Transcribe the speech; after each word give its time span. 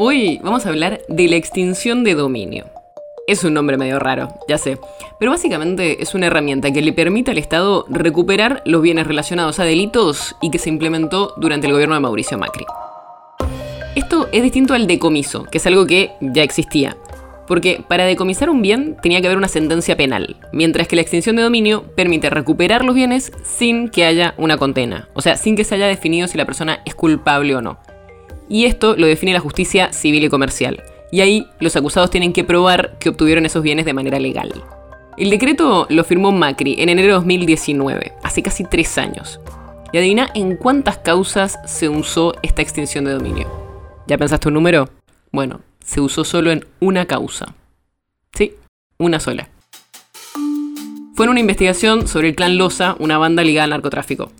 Hoy 0.00 0.38
vamos 0.44 0.64
a 0.64 0.68
hablar 0.68 1.00
de 1.08 1.26
la 1.26 1.34
extinción 1.34 2.04
de 2.04 2.14
dominio. 2.14 2.66
Es 3.26 3.42
un 3.42 3.52
nombre 3.52 3.76
medio 3.76 3.98
raro, 3.98 4.28
ya 4.48 4.56
sé, 4.56 4.78
pero 5.18 5.32
básicamente 5.32 6.00
es 6.00 6.14
una 6.14 6.28
herramienta 6.28 6.70
que 6.70 6.82
le 6.82 6.92
permite 6.92 7.32
al 7.32 7.38
Estado 7.38 7.84
recuperar 7.88 8.62
los 8.64 8.80
bienes 8.80 9.08
relacionados 9.08 9.58
a 9.58 9.64
delitos 9.64 10.36
y 10.40 10.52
que 10.52 10.60
se 10.60 10.68
implementó 10.68 11.34
durante 11.36 11.66
el 11.66 11.72
gobierno 11.72 11.96
de 11.96 12.00
Mauricio 12.00 12.38
Macri. 12.38 12.64
Esto 13.96 14.28
es 14.30 14.44
distinto 14.44 14.74
al 14.74 14.86
decomiso, 14.86 15.46
que 15.50 15.58
es 15.58 15.66
algo 15.66 15.84
que 15.84 16.12
ya 16.20 16.44
existía, 16.44 16.96
porque 17.48 17.82
para 17.88 18.04
decomisar 18.04 18.50
un 18.50 18.62
bien 18.62 18.96
tenía 19.02 19.20
que 19.20 19.26
haber 19.26 19.38
una 19.38 19.48
sentencia 19.48 19.96
penal, 19.96 20.36
mientras 20.52 20.86
que 20.86 20.94
la 20.94 21.02
extinción 21.02 21.34
de 21.34 21.42
dominio 21.42 21.82
permite 21.96 22.30
recuperar 22.30 22.84
los 22.84 22.94
bienes 22.94 23.32
sin 23.42 23.88
que 23.88 24.04
haya 24.04 24.34
una 24.38 24.58
condena, 24.58 25.08
o 25.14 25.22
sea, 25.22 25.36
sin 25.36 25.56
que 25.56 25.64
se 25.64 25.74
haya 25.74 25.88
definido 25.88 26.28
si 26.28 26.38
la 26.38 26.46
persona 26.46 26.82
es 26.84 26.94
culpable 26.94 27.56
o 27.56 27.62
no 27.62 27.80
y 28.48 28.64
esto 28.64 28.96
lo 28.96 29.06
define 29.06 29.32
la 29.32 29.40
justicia 29.40 29.92
civil 29.92 30.24
y 30.24 30.28
comercial. 30.28 30.82
Y 31.10 31.20
ahí 31.20 31.46
los 31.60 31.76
acusados 31.76 32.10
tienen 32.10 32.32
que 32.32 32.44
probar 32.44 32.98
que 32.98 33.08
obtuvieron 33.08 33.46
esos 33.46 33.62
bienes 33.62 33.86
de 33.86 33.94
manera 33.94 34.18
legal. 34.18 34.62
El 35.16 35.30
decreto 35.30 35.86
lo 35.90 36.04
firmó 36.04 36.32
Macri 36.32 36.76
en 36.78 36.90
enero 36.90 37.08
de 37.08 37.14
2019, 37.14 38.12
hace 38.22 38.42
casi 38.42 38.64
tres 38.64 38.98
años. 38.98 39.40
Y 39.92 39.98
adivina 39.98 40.28
en 40.34 40.56
cuántas 40.56 40.98
causas 40.98 41.58
se 41.66 41.88
usó 41.88 42.34
esta 42.42 42.62
extinción 42.62 43.04
de 43.04 43.12
dominio. 43.12 43.48
¿Ya 44.06 44.18
pensaste 44.18 44.48
un 44.48 44.54
número? 44.54 44.88
Bueno, 45.32 45.60
se 45.84 46.00
usó 46.00 46.24
solo 46.24 46.50
en 46.50 46.66
una 46.80 47.06
causa. 47.06 47.54
Sí, 48.34 48.54
una 48.98 49.18
sola. 49.18 49.48
Fue 51.14 51.24
en 51.24 51.30
una 51.30 51.40
investigación 51.40 52.06
sobre 52.06 52.28
el 52.28 52.36
clan 52.36 52.58
Loza, 52.58 52.94
una 53.00 53.18
banda 53.18 53.42
ligada 53.42 53.64
al 53.64 53.70
narcotráfico. 53.70 54.30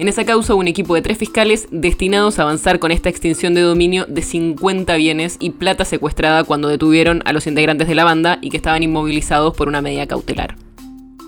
En 0.00 0.08
esa 0.08 0.24
causa 0.24 0.54
un 0.54 0.66
equipo 0.66 0.94
de 0.94 1.02
tres 1.02 1.18
fiscales 1.18 1.68
destinados 1.70 2.38
a 2.38 2.42
avanzar 2.44 2.78
con 2.78 2.90
esta 2.90 3.10
extinción 3.10 3.52
de 3.52 3.60
dominio 3.60 4.06
de 4.08 4.22
50 4.22 4.96
bienes 4.96 5.36
y 5.40 5.50
plata 5.50 5.84
secuestrada 5.84 6.42
cuando 6.42 6.68
detuvieron 6.68 7.20
a 7.26 7.34
los 7.34 7.46
integrantes 7.46 7.86
de 7.86 7.94
la 7.94 8.04
banda 8.04 8.38
y 8.40 8.48
que 8.48 8.56
estaban 8.56 8.82
inmovilizados 8.82 9.54
por 9.54 9.68
una 9.68 9.82
medida 9.82 10.06
cautelar. 10.06 10.56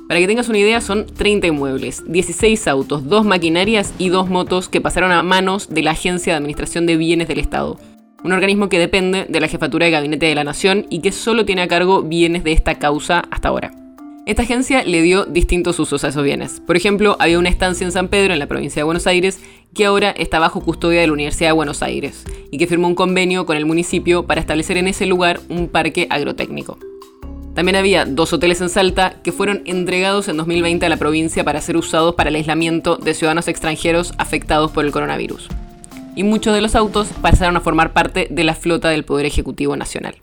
Para 0.09 0.21
que 0.21 0.27
tengas 0.27 0.49
una 0.49 0.57
idea, 0.57 0.81
son 0.81 1.05
30 1.05 1.49
inmuebles, 1.49 2.03
16 2.11 2.67
autos, 2.67 3.07
2 3.11 3.27
maquinarias 3.27 3.93
y 3.99 4.09
2 4.09 4.31
motos 4.31 4.71
que 4.71 4.81
pasaron 4.81 5.13
a 5.13 5.23
manos 5.23 5.69
de 5.69 5.83
la 5.83 5.91
Agencia 5.91 6.33
de 6.33 6.39
Administración 6.39 6.87
de 6.87 6.97
Bienes 6.97 7.29
del 7.29 7.41
Estado, 7.41 7.79
un 8.25 8.33
organismo 8.33 8.71
que 8.71 8.79
depende 8.79 9.27
de 9.29 9.41
la 9.41 9.49
Jefatura 9.49 9.85
de 9.85 9.93
Gabinete 9.93 10.25
de 10.25 10.35
la 10.35 10.45
Nación 10.45 10.87
y 10.89 11.03
que 11.03 11.13
solo 11.13 11.45
tiene 11.45 11.61
a 11.61 11.69
cargo 11.69 12.01
bienes 12.05 12.43
de 12.43 12.53
esta 12.53 12.79
causa 12.79 13.23
hasta 13.31 13.49
ahora. 13.49 13.82
Esta 14.25 14.43
agencia 14.43 14.85
le 14.85 15.03
dio 15.03 15.25
distintos 15.25 15.81
usos 15.81 16.05
a 16.05 16.09
esos 16.09 16.23
bienes. 16.23 16.63
Por 16.65 16.77
ejemplo, 16.77 17.17
había 17.19 17.41
una 17.41 17.49
estancia 17.49 17.85
en 17.85 17.91
San 17.91 18.07
Pedro, 18.07 18.33
en 18.33 18.39
la 18.39 18.47
provincia 18.47 18.79
de 18.79 18.85
Buenos 18.85 19.09
Aires, 19.09 19.41
que 19.75 19.85
ahora 19.85 20.11
está 20.11 20.39
bajo 20.39 20.61
custodia 20.61 21.01
de 21.01 21.09
la 21.09 21.13
Universidad 21.13 21.49
de 21.49 21.55
Buenos 21.55 21.83
Aires 21.83 22.23
y 22.53 22.57
que 22.57 22.69
firmó 22.69 22.87
un 22.87 22.95
convenio 22.95 23.47
con 23.47 23.57
el 23.57 23.67
municipio 23.67 24.25
para 24.25 24.41
establecer 24.41 24.77
en 24.77 24.87
ese 24.87 25.07
lugar 25.07 25.41
un 25.49 25.67
parque 25.67 26.07
agrotécnico. 26.09 26.79
También 27.55 27.75
había 27.75 28.05
dos 28.05 28.33
hoteles 28.33 28.61
en 28.61 28.69
Salta 28.69 29.17
que 29.25 29.33
fueron 29.33 29.63
entregados 29.65 30.29
en 30.29 30.37
2020 30.37 30.87
a 30.87 30.89
la 30.89 30.99
provincia 30.99 31.43
para 31.43 31.61
ser 31.61 31.77
usados 31.77 32.15
para 32.15 32.31
el 32.31 32.37
aislamiento 32.37 32.99
de 32.99 33.15
ciudadanos 33.15 33.49
extranjeros 33.49 34.15
afectados 34.19 34.71
por 34.71 34.85
el 34.85 34.93
coronavirus. 34.93 35.49
Y 36.15 36.23
muchos 36.23 36.55
de 36.55 36.61
los 36.61 36.77
autos 36.77 37.09
pasaron 37.21 37.57
a 37.57 37.61
formar 37.61 37.93
parte 37.93 38.29
de 38.31 38.45
la 38.45 38.55
flota 38.55 38.89
del 38.89 39.05
Poder 39.05 39.27
Ejecutivo 39.27 39.77
Nacional. 39.77 40.15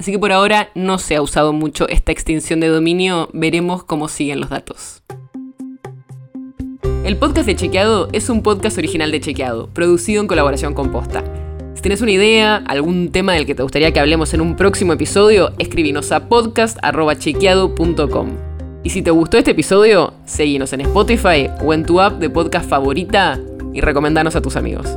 Así 0.00 0.10
que 0.12 0.18
por 0.18 0.32
ahora 0.32 0.70
no 0.74 0.98
se 0.98 1.14
ha 1.14 1.20
usado 1.20 1.52
mucho 1.52 1.86
esta 1.90 2.10
extinción 2.10 2.60
de 2.60 2.68
dominio, 2.68 3.28
veremos 3.34 3.84
cómo 3.84 4.08
siguen 4.08 4.40
los 4.40 4.48
datos. 4.48 5.02
El 7.04 7.18
podcast 7.18 7.46
de 7.46 7.54
Chequeado 7.54 8.08
es 8.12 8.30
un 8.30 8.42
podcast 8.42 8.78
original 8.78 9.12
de 9.12 9.20
Chequeado, 9.20 9.68
producido 9.68 10.22
en 10.22 10.26
colaboración 10.26 10.72
con 10.72 10.90
Posta. 10.90 11.22
Si 11.74 11.82
tienes 11.82 12.00
una 12.00 12.12
idea, 12.12 12.64
algún 12.66 13.12
tema 13.12 13.34
del 13.34 13.44
que 13.44 13.54
te 13.54 13.62
gustaría 13.62 13.92
que 13.92 14.00
hablemos 14.00 14.32
en 14.32 14.40
un 14.40 14.56
próximo 14.56 14.94
episodio, 14.94 15.52
escríbenos 15.58 16.12
a 16.12 16.30
podcast.chequeado.com. 16.30 18.30
Y 18.82 18.88
si 18.88 19.02
te 19.02 19.10
gustó 19.10 19.36
este 19.36 19.50
episodio, 19.50 20.14
seguinos 20.24 20.72
en 20.72 20.80
Spotify 20.80 21.50
o 21.62 21.74
en 21.74 21.84
tu 21.84 22.00
app 22.00 22.18
de 22.18 22.30
podcast 22.30 22.70
favorita 22.70 23.38
y 23.74 23.82
recomendanos 23.82 24.34
a 24.34 24.40
tus 24.40 24.56
amigos. 24.56 24.96